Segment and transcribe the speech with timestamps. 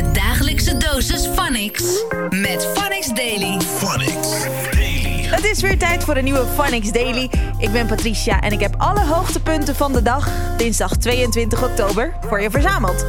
[0.00, 2.04] Je dagelijkse dosis Phonics.
[2.30, 3.60] Met Phonics Daily.
[3.60, 5.22] Phonics Daily.
[5.22, 7.30] Het is weer tijd voor een nieuwe Phonics Daily.
[7.58, 12.40] Ik ben Patricia en ik heb alle hoogtepunten van de dag, dinsdag 22 oktober, voor
[12.40, 13.06] je verzameld.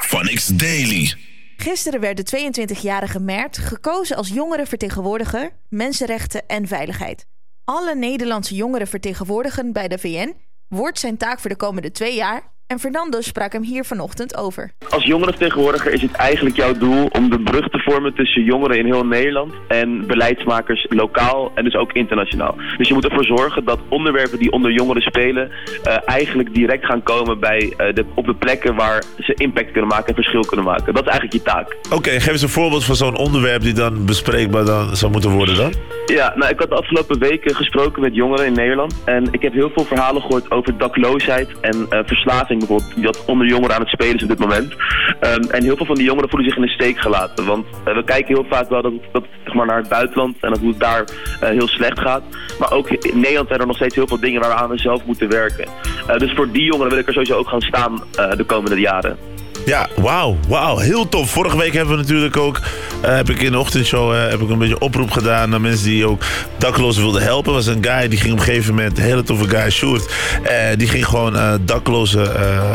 [0.00, 1.14] Phonics Daily.
[1.56, 7.26] Gisteren werd de 22-jarige Mert gekozen als jongerenvertegenwoordiger, mensenrechten en veiligheid.
[7.64, 10.34] Alle Nederlandse jongeren vertegenwoordigen bij de VN
[10.68, 14.70] wordt zijn taak voor de komende twee jaar en Fernando sprak hem hier vanochtend over.
[14.90, 18.84] Als jongerenvertegenwoordiger is het eigenlijk jouw doel om de brug te vormen tussen jongeren in
[18.84, 22.54] heel Nederland en beleidsmakers lokaal en dus ook internationaal.
[22.76, 25.50] Dus je moet ervoor zorgen dat onderwerpen die onder jongeren spelen
[25.82, 29.90] eh, eigenlijk direct gaan komen bij, eh, de, op de plekken waar ze impact kunnen
[29.90, 30.94] maken en verschil kunnen maken.
[30.94, 31.76] Dat is eigenlijk je taak.
[31.92, 35.56] Oké, geef eens een voorbeeld van zo'n onderwerp die dan bespreekbaar dan zou moeten worden
[35.56, 35.72] dan.
[36.06, 39.52] Ja, nou ik had de afgelopen weken gesproken met jongeren in Nederland en ik heb
[39.52, 43.90] heel veel verhalen gehoord over dakloosheid en eh, verslaving bijvoorbeeld, dat onder jongeren aan het
[43.90, 44.74] spelen is op dit moment.
[45.20, 47.46] Ehm, en heel veel van die jongeren voelen zich in de steek gelaten.
[47.46, 50.50] Want uh, we kijken heel vaak wel dat, dat, zeg maar, naar het buitenland en
[50.50, 51.04] dat hoe het daar
[51.42, 52.22] uh, heel slecht gaat.
[52.58, 55.28] Maar ook in Nederland zijn er nog steeds heel veel dingen waaraan we zelf moeten
[55.28, 55.68] werken.
[56.08, 58.02] Uh, dus voor die jongeren wil ik er sowieso ook gaan staan
[58.36, 59.37] de komende jaren.
[59.68, 61.30] Ja, wauw, wauw, heel tof.
[61.30, 62.60] Vorige week hebben we natuurlijk ook,
[63.04, 65.86] uh, heb ik in de ochtendshow uh, heb ik een beetje oproep gedaan naar mensen
[65.86, 66.22] die ook
[66.58, 67.48] daklozen wilden helpen.
[67.48, 70.12] Er was een guy die ging op een gegeven moment, een hele toffe guy, Sjoerd,
[70.42, 72.26] uh, die ging gewoon daklozen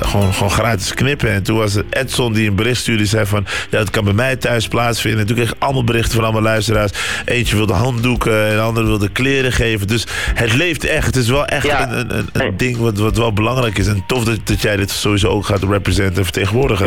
[0.06, 1.32] gewoon, gewoon gratis knippen.
[1.32, 4.04] En toen was het Edson die een bericht stuurde, die zei van, ja, het kan
[4.04, 5.22] bij mij thuis plaatsvinden.
[5.22, 6.92] En toen kreeg ik allemaal berichten van allemaal luisteraars.
[7.26, 9.88] Eentje wilde handdoeken en de andere wilde kleren geven.
[9.88, 11.06] Dus het leeft echt.
[11.06, 11.92] Het is wel echt ja.
[11.92, 13.88] een, een, een, ding wat, wat wel belangrijk is.
[13.88, 16.83] En tof dat, dat jij dit sowieso ook gaat representen en vertegenwoordigen.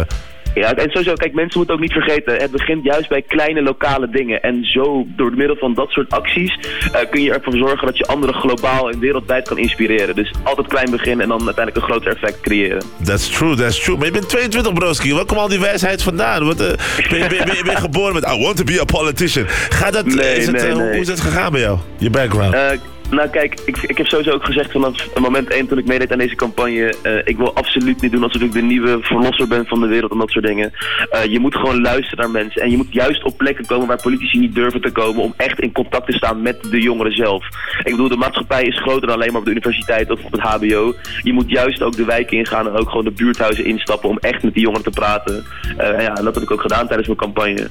[0.60, 4.08] Ja, en sowieso, kijk, mensen moeten ook niet vergeten, het begint juist bij kleine lokale
[4.10, 4.42] dingen.
[4.42, 6.58] En zo, door middel van dat soort acties,
[6.92, 10.14] uh, kun je ervoor zorgen dat je anderen globaal en wereldwijd kan inspireren.
[10.14, 12.82] Dus altijd klein beginnen en dan uiteindelijk een groter effect creëren.
[13.04, 13.96] That's true, that's true.
[13.96, 15.14] Maar je bent 22, broski.
[15.14, 16.44] Waar komt al die wijsheid vandaan?
[16.44, 18.84] Wat, uh, ben, je, ben, ben, ben, je geboren met, I want to be a
[18.84, 19.44] politician.
[19.48, 20.90] Gaat dat, nee, is het, nee, nee.
[20.90, 21.78] Hoe is dat gegaan bij jou?
[21.98, 22.80] Je background?
[23.10, 26.18] Nou kijk, ik, ik heb sowieso ook gezegd vanaf moment 1 toen ik meedeed aan
[26.18, 29.80] deze campagne, uh, ik wil absoluut niet doen alsof ik de nieuwe verlosser ben van
[29.80, 30.72] de wereld en dat soort dingen.
[31.12, 34.02] Uh, je moet gewoon luisteren naar mensen en je moet juist op plekken komen waar
[34.02, 37.46] politici niet durven te komen om echt in contact te staan met de jongeren zelf.
[37.78, 40.40] Ik bedoel, de maatschappij is groter dan alleen maar op de universiteit of op het
[40.40, 40.94] hbo.
[41.22, 44.42] Je moet juist ook de wijken ingaan en ook gewoon de buurthuizen instappen om echt
[44.42, 45.44] met die jongeren te praten.
[45.78, 47.70] Uh, en ja, dat heb ik ook gedaan tijdens mijn campagne.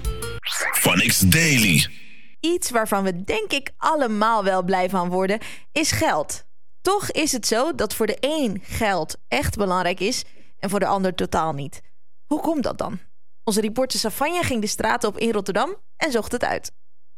[0.73, 2.04] Phonics Daily.
[2.45, 5.39] Iets waarvan we denk ik allemaal wel blij van worden,
[5.71, 6.45] is geld.
[6.81, 10.23] Toch is het zo dat voor de een geld echt belangrijk is
[10.59, 11.81] en voor de ander totaal niet.
[12.25, 12.99] Hoe komt dat dan?
[13.43, 16.71] Onze reporter Savanja ging de straten op in Rotterdam en zocht het uit.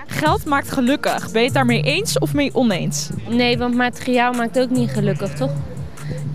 [0.06, 1.32] Geld maakt gelukkig.
[1.32, 3.10] Ben je het daarmee eens of mee oneens?
[3.28, 5.52] Nee, want materiaal maakt ook niet gelukkig, toch?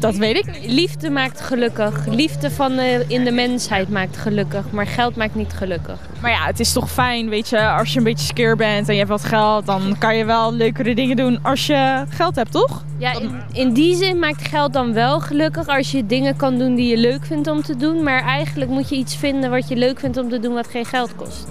[0.03, 0.45] Dat weet ik.
[0.67, 2.07] Liefde maakt gelukkig.
[2.07, 4.71] Liefde van de, in de mensheid maakt gelukkig.
[4.71, 5.99] Maar geld maakt niet gelukkig.
[6.21, 8.93] Maar ja, het is toch fijn, weet je, als je een beetje skeer bent en
[8.93, 12.53] je hebt wat geld, dan kan je wel leukere dingen doen als je geld hebt,
[12.53, 12.85] toch?
[12.99, 16.75] Ja, in, in die zin maakt geld dan wel gelukkig als je dingen kan doen
[16.75, 18.03] die je leuk vindt om te doen.
[18.03, 20.85] Maar eigenlijk moet je iets vinden wat je leuk vindt om te doen wat geen
[20.85, 21.49] geld kost.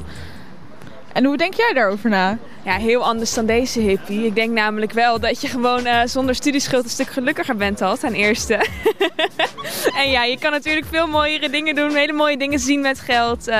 [1.14, 2.38] En hoe denk jij daarover na?
[2.66, 4.26] Ja, heel anders dan deze hippie.
[4.26, 7.98] Ik denk namelijk wel dat je gewoon uh, zonder studieschuld een stuk gelukkiger bent al,
[7.98, 8.54] ten eerste.
[10.02, 13.48] en ja, je kan natuurlijk veel mooiere dingen doen, hele mooie dingen zien met geld.
[13.48, 13.56] Uh,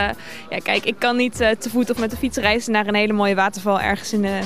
[0.50, 2.96] ja, kijk, ik kan niet uh, te voet of met de fiets reizen naar een
[2.96, 4.40] hele mooie waterval ergens in de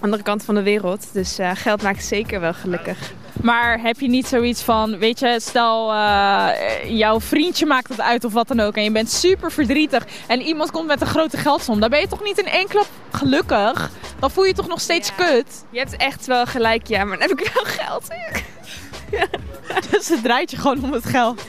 [0.00, 1.12] andere kant van de wereld.
[1.12, 3.12] Dus geld maakt zeker wel gelukkig.
[3.44, 6.48] Maar heb je niet zoiets van, weet je, stel uh,
[6.86, 10.40] jouw vriendje maakt het uit of wat dan ook en je bent super verdrietig en
[10.40, 13.90] iemand komt met een grote geldsom, dan ben je toch niet in één klap gelukkig?
[14.18, 15.14] Dan voel je je toch nog steeds ja.
[15.14, 15.64] kut?
[15.70, 18.06] Je hebt echt wel gelijk, ja, maar dan heb ik wel geld.
[19.10, 19.26] ja.
[19.90, 21.42] Dus het draait je gewoon om het geld.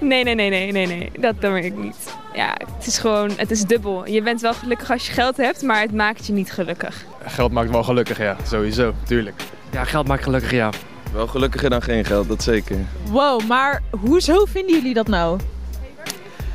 [0.00, 2.14] Nee, nee, nee, nee, nee, nee, dat doe ik niet.
[2.34, 4.08] Ja, het is gewoon, het is dubbel.
[4.08, 7.04] Je bent wel gelukkig als je geld hebt, maar het maakt je niet gelukkig.
[7.24, 9.42] Geld maakt wel gelukkig, ja, sowieso, tuurlijk.
[9.76, 10.70] Ja, geld maakt gelukkig, ja.
[11.12, 12.76] Wel gelukkiger dan geen geld, dat zeker.
[13.10, 15.40] Wow, maar hoezo vinden jullie dat nou?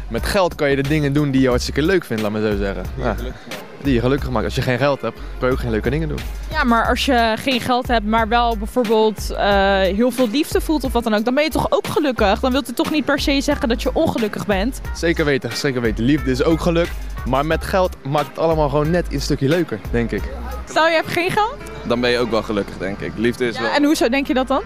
[0.07, 2.57] Met geld kan je de dingen doen die je hartstikke leuk vindt, laat me zo
[2.57, 2.85] zeggen.
[2.97, 3.15] Ja,
[3.83, 4.45] die je gelukkig maakt.
[4.45, 6.17] Als je geen geld hebt, kan je ook geen leuke dingen doen.
[6.51, 9.37] Ja, maar als je geen geld hebt, maar wel bijvoorbeeld uh,
[9.79, 12.39] heel veel liefde voelt of wat dan ook, dan ben je toch ook gelukkig?
[12.39, 14.81] Dan wilt u toch niet per se zeggen dat je ongelukkig bent?
[14.93, 16.03] Zeker weten, zeker weten.
[16.03, 16.89] Liefde is ook geluk.
[17.25, 20.23] Maar met geld maakt het allemaal gewoon net een stukje leuker, denk ik.
[20.71, 21.55] Stel je hebt geen geld?
[21.83, 23.11] Dan ben je ook wel gelukkig, denk ik.
[23.15, 23.71] Liefde is ja, wel...
[23.71, 24.61] En hoezo denk je dat dan?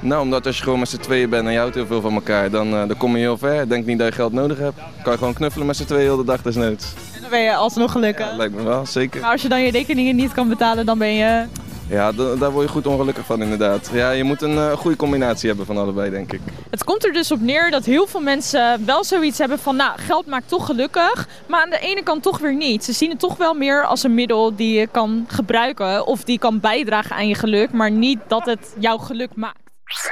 [0.00, 2.14] Nou, omdat als je gewoon met z'n tweeën bent en je houdt heel veel van
[2.14, 3.68] elkaar, dan, uh, dan kom je heel ver.
[3.68, 4.78] Denk niet dat je geld nodig hebt.
[5.02, 6.92] Kan je gewoon knuffelen met z'n tweeën heel de dag desnoods.
[7.14, 8.26] En dan ben je alsnog gelukkig?
[8.26, 9.20] Ja, lijkt me wel, zeker.
[9.20, 11.44] Maar als je dan je rekeningen niet kan betalen, dan ben je...
[11.88, 13.90] Ja, da- daar word je goed ongelukkig van inderdaad.
[13.92, 16.40] Ja, je moet een eh, goede combinatie hebben van allebei, denk ik.
[16.70, 19.98] Het komt er dus op neer dat heel veel mensen wel zoiets hebben van, nou,
[20.00, 22.84] geld maakt toch gelukkig, maar aan de ene kant toch weer niet.
[22.84, 26.38] Ze zien het toch wel meer als een middel die je kan gebruiken of die
[26.38, 29.58] kan bijdragen aan je geluk, maar niet dat het jouw geluk maakt.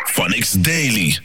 [0.04, 1.18] Phonics Daily.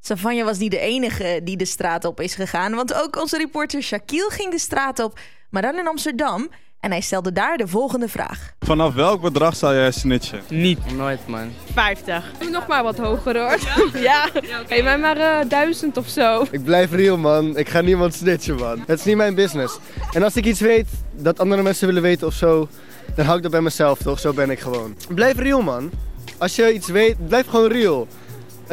[0.00, 3.82] Savanja was niet de enige die de straat op is gegaan, want ook onze reporter
[3.82, 5.18] Shaquille ging de straat op,
[5.50, 6.48] maar dan in Amsterdam.
[6.82, 8.52] En hij stelde daar de volgende vraag.
[8.60, 10.40] Vanaf welk bedrag zou jij snitchen?
[10.48, 10.94] Niet.
[10.96, 11.52] Nooit, man.
[11.72, 12.24] 50.
[12.50, 13.58] Nog maar wat hoger hoor.
[14.00, 14.28] Ja,
[14.68, 16.46] geef mij maar eh, duizend of zo.
[16.50, 17.56] Ik blijf real, man.
[17.56, 18.84] Ik ga niemand snitchen, man.
[18.86, 19.78] Het is niet mijn business.
[20.12, 22.68] En als ik iets weet dat andere mensen willen weten of zo,
[23.14, 24.18] dan hou ik dat bij mezelf, toch?
[24.20, 24.96] Zo ben ik gewoon.
[25.08, 25.90] Blijf real, man.
[26.38, 28.06] Als je iets weet, blijf gewoon real.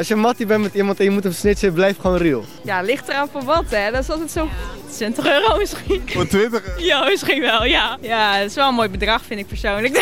[0.00, 2.44] Als je mattie bent met iemand en je moet hem snitchen, blijf gewoon real.
[2.64, 3.90] Ja, ligt eraan voor wat hè.
[3.90, 4.48] Dat is altijd zo
[4.96, 6.02] 20 euro misschien.
[6.06, 6.62] Voor 20?
[6.78, 7.98] Ja, misschien wel, ja.
[8.00, 9.92] Ja, dat is wel een mooi bedrag vind ik persoonlijk.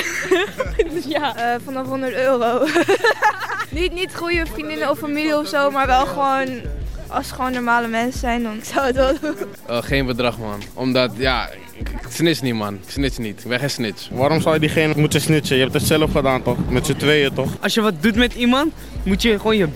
[0.93, 1.37] dus ja.
[1.37, 2.67] Eh, vanaf 100 euro.
[3.71, 6.61] niet, niet goede vriendinnen of familie of zo, maar wel gewoon
[7.09, 9.37] als ze gewoon normale mensen zijn, dan zou het wel doen.
[9.67, 10.63] Eh, geen bedrag, man.
[10.75, 12.75] Omdat, ja, ik, ik snitch niet, man.
[12.75, 13.41] Ik snitch niet.
[13.43, 14.09] Ik ben geen snitch.
[14.13, 15.57] Waarom zou je diegene moeten snitchen?
[15.57, 16.57] Je hebt het zelf gedaan toch?
[16.69, 17.51] Met z'n tweeën toch?
[17.61, 18.73] Als je wat doet met iemand,
[19.03, 19.69] moet je gewoon je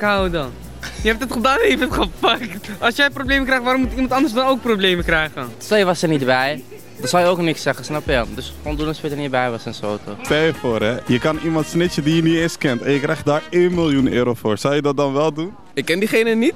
[0.00, 2.68] Je hebt het gedaan en je hebt het gepakt.
[2.78, 5.48] Als jij problemen krijgt, waarom moet iemand anders dan ook problemen krijgen?
[5.58, 6.62] Stel je was er niet bij,
[6.98, 8.24] dan zou je ook niks zeggen, snap je?
[8.34, 10.16] Dus gewoon doen alsof je er niet bij was en zo toch?
[10.22, 10.96] Stel je voor, hè.
[11.06, 14.12] Je kan iemand snitchen die je niet eens kent en je krijgt daar 1 miljoen
[14.12, 14.58] euro voor.
[14.58, 15.54] Zou je dat dan wel doen?
[15.74, 16.54] Ik ken diegene niet.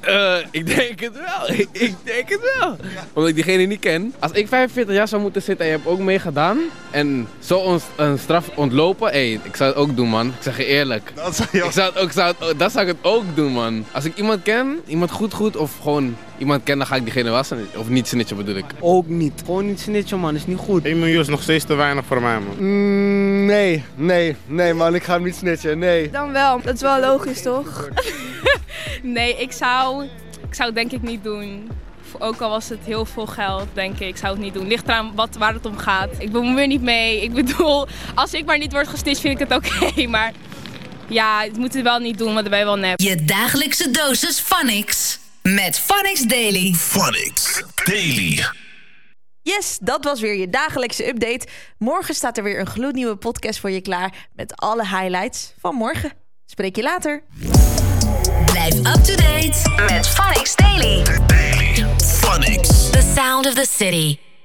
[0.00, 1.58] Eh, ik denk het wel.
[1.58, 2.76] Ik, ik denk het wel.
[3.12, 4.14] Omdat ik diegene niet ken.
[4.18, 6.58] Als ik 45 jaar zou moeten zitten en je hebt ook meegedaan.
[6.90, 9.12] En zo ons een straf ontlopen.
[9.12, 10.26] Hé, ik zou het ook doen, man.
[10.26, 11.12] Ik zeg je eerlijk.
[11.14, 13.52] Dat zou je ik zou het ook, zou het, dat zou ik het ook doen,
[13.52, 13.84] man.
[13.92, 17.30] Als ik iemand ken, iemand goed goed, of gewoon iemand ken, dan ga ik diegene
[17.30, 17.68] wassen.
[17.76, 18.64] Of niet snitchen bedoel ik.
[18.80, 19.32] Ook niet.
[19.44, 20.34] Gewoon niet snitchen, man.
[20.34, 20.84] is niet goed.
[20.84, 22.56] 1 miljoen is nog steeds te weinig voor mij, man.
[22.58, 24.94] Mm, nee, nee, nee, man.
[24.94, 25.78] Ik ga hem niet snitchen.
[25.78, 26.10] Nee.
[26.10, 27.88] Dan wel, dat is wel logisch toch?
[29.02, 30.04] Nee, ik zou,
[30.48, 31.70] ik zou het denk ik niet doen.
[32.18, 34.66] Ook al was het heel veel geld, denk ik, ik zou het niet doen.
[34.66, 36.08] Ligt eraan wat, waar het om gaat.
[36.18, 37.22] Ik bemoei me er niet mee.
[37.22, 40.06] Ik bedoel, als ik maar niet word gestitcht, vind ik het oké.
[40.08, 40.32] Maar
[41.08, 43.00] ja, het moet het wel niet doen, want dan ben je wel nep.
[43.00, 45.19] Je dagelijkse dosis Phonics.
[45.42, 46.74] Met Phonics Daily.
[46.74, 48.44] Phonics Daily.
[49.42, 51.46] Yes, dat was weer je dagelijkse update.
[51.78, 56.12] Morgen staat er weer een gloednieuwe podcast voor je klaar met alle highlights van morgen.
[56.46, 57.22] Spreek je later.
[58.46, 61.04] Blijf up to date met Phonics Daily.
[61.98, 62.90] Phonics.
[62.90, 64.29] The sound of the city.